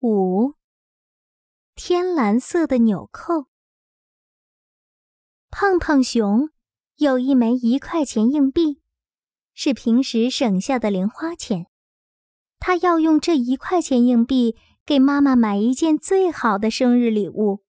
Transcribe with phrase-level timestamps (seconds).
[0.00, 0.54] 五，
[1.74, 3.46] 天蓝色的纽扣。
[5.50, 6.50] 胖胖熊
[6.98, 8.80] 有一枚一块钱硬币，
[9.54, 11.66] 是平时省下的零花钱。
[12.60, 14.56] 他要用这一块钱硬币
[14.86, 17.64] 给妈妈买一件最好的生日礼物。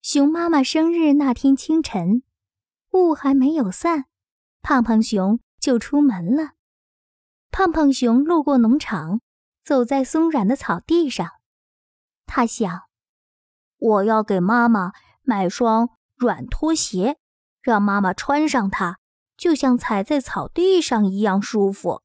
[0.00, 2.22] 熊妈妈生日那天清晨，
[2.92, 4.04] 雾还没有散，
[4.62, 6.52] 胖胖熊就出门了。
[7.50, 9.20] 胖胖熊路过农场。
[9.68, 11.28] 走在松软的草地上，
[12.24, 12.84] 他想
[13.76, 17.18] ：“我要给妈妈买双软拖鞋，
[17.60, 18.96] 让妈妈穿上它，
[19.36, 22.02] 就像踩在草地上一样舒服。”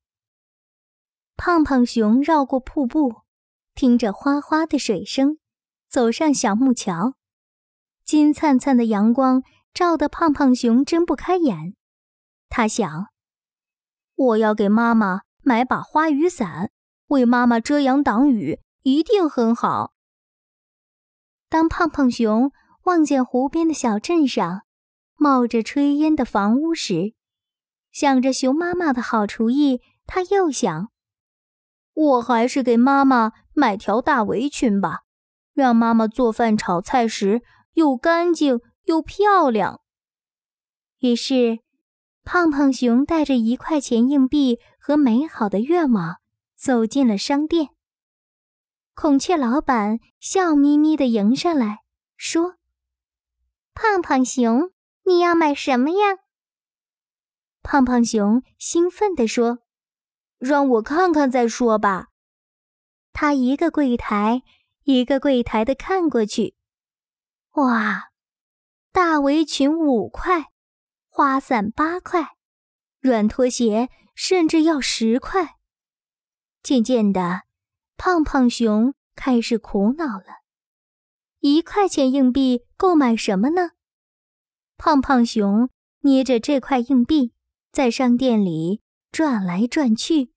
[1.37, 3.21] 胖胖熊绕过瀑布，
[3.73, 5.37] 听着哗哗的水声，
[5.87, 7.13] 走上小木桥。
[8.03, 9.41] 金灿灿的阳光
[9.73, 11.75] 照得胖胖熊睁不开眼。
[12.49, 13.07] 他想
[14.15, 16.69] ：“我要给妈妈买把花雨伞。”
[17.13, 19.93] 为妈妈遮阳挡雨一定很好。
[21.47, 22.51] 当胖胖熊
[22.83, 24.63] 望见湖边的小镇上
[25.15, 27.13] 冒着炊烟的房屋时，
[27.91, 30.89] 想着熊妈妈的好厨艺，他又想：
[31.93, 35.03] 我还是给妈妈买条大围裙吧，
[35.53, 39.81] 让妈妈做饭炒菜时又干净又漂亮。
[40.99, 41.59] 于是，
[42.23, 46.22] 胖胖熊带着一块钱硬币和美好的愿望。
[46.63, 47.71] 走进了商店，
[48.95, 51.83] 孔雀老板笑眯眯地迎上来，
[52.15, 52.55] 说
[53.75, 54.71] ：“胖胖熊，
[55.03, 56.19] 你要买什么呀？”
[57.63, 59.59] 胖胖熊兴奋地说
[60.39, 62.07] ：“让我看看再说吧。”
[63.11, 64.43] 他一个柜台
[64.83, 66.55] 一个柜台的看过去，
[67.55, 68.11] 哇，
[68.93, 70.53] 大围裙五块，
[71.09, 72.37] 花伞八块，
[73.01, 75.57] 软拖鞋甚至要十块。
[76.63, 77.41] 渐渐的，
[77.97, 80.43] 胖胖熊开始苦恼了。
[81.41, 83.71] 一块钱硬币购买什么呢？
[84.77, 85.69] 胖胖熊
[86.03, 87.33] 捏着这块硬币，
[87.73, 88.81] 在商店里
[89.11, 90.31] 转来转去，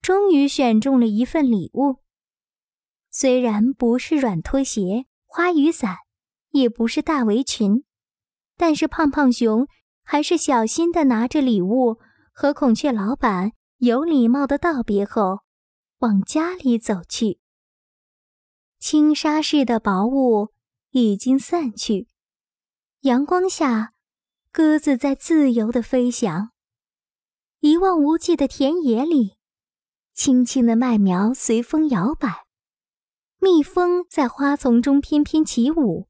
[0.00, 1.96] 终于选中了一份礼物。
[3.10, 5.96] 虽然不是软拖鞋、花雨伞，
[6.50, 7.84] 也不是大围裙，
[8.56, 9.66] 但是胖胖熊
[10.04, 11.98] 还是小心的拿着礼物，
[12.32, 15.41] 和孔雀老板有礼貌的道别后。
[16.02, 17.38] 往家里走去。
[18.80, 20.52] 轻纱似的薄雾
[20.90, 22.08] 已经散去，
[23.02, 23.94] 阳光下，
[24.50, 26.50] 鸽子在自由的飞翔。
[27.60, 29.36] 一望无际的田野里，
[30.12, 32.46] 青青的麦苗随风摇摆，
[33.38, 36.08] 蜜蜂在花丛中翩翩起舞。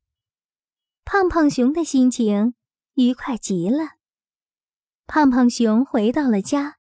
[1.04, 2.54] 胖胖熊的心情
[2.94, 3.91] 愉快极了。
[5.06, 6.78] 胖胖熊回到了家，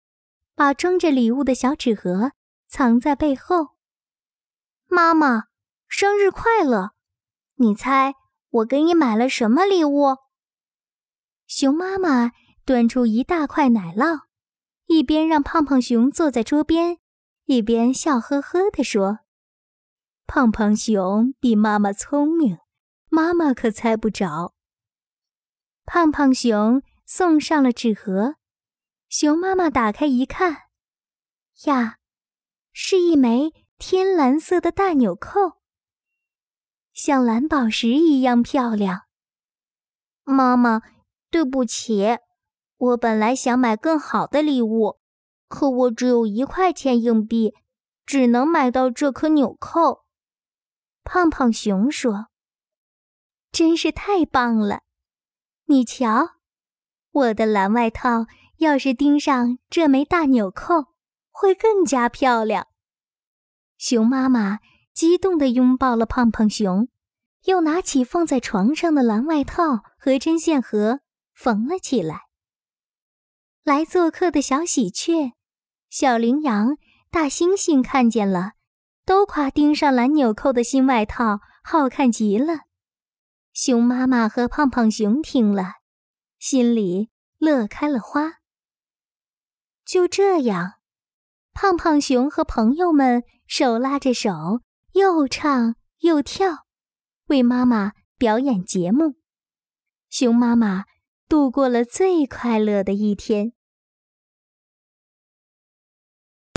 [0.54, 2.31] 把装着礼物的小纸盒。
[2.70, 3.70] 藏在背后。
[4.86, 5.48] 妈妈，
[5.88, 6.92] 生日快乐！
[7.56, 8.14] 你猜
[8.48, 10.16] 我给你买了什么礼物？
[11.47, 12.31] 熊妈妈
[12.64, 14.20] 端出一大块奶酪，
[14.86, 16.98] 一边让胖胖熊坐在桌边，
[17.47, 19.19] 一边笑呵呵地说
[20.26, 22.58] ：“胖胖熊比妈妈聪明，
[23.08, 24.54] 妈妈可猜不着。”
[25.84, 28.37] 胖胖熊送上了纸盒，
[29.08, 30.69] 熊妈妈打开一看，
[31.64, 31.97] 呀！
[32.72, 35.58] 是一枚天蓝色的大纽扣，
[36.92, 39.03] 像蓝宝石一样漂亮。
[40.25, 40.82] 妈妈，
[41.31, 42.19] 对不起，
[42.76, 45.00] 我本来想买更好的礼物，
[45.48, 47.54] 可我只有一块钱硬币，
[48.06, 50.04] 只能买到这颗纽扣。
[51.02, 52.28] 胖胖熊说
[53.50, 54.82] ：“真是太棒了！
[55.64, 56.37] 你瞧，
[57.10, 58.26] 我的蓝外套
[58.58, 60.90] 要是钉上这枚大纽扣。”
[61.31, 62.67] 会更加漂亮。
[63.79, 64.59] 熊妈妈
[64.93, 66.89] 激动地拥抱了胖胖熊，
[67.45, 71.01] 又拿起放在床上的蓝外套和针线盒
[71.33, 72.23] 缝了起来。
[73.63, 75.33] 来做客的小喜鹊、
[75.89, 76.77] 小羚羊、
[77.11, 78.53] 大猩猩看见了，
[79.06, 82.65] 都夸钉上蓝纽扣的新外套好看极了。
[83.53, 85.75] 熊妈妈和胖胖熊听了，
[86.38, 88.41] 心里乐开了花。
[89.85, 90.80] 就这样。
[91.62, 94.62] 胖胖熊和朋友们手拉着手，
[94.95, 96.65] 又唱又跳，
[97.27, 99.17] 为妈妈表演节目。
[100.09, 100.87] 熊妈妈
[101.29, 103.53] 度过了最快乐的一天。